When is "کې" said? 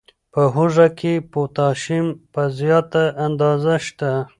0.99-1.13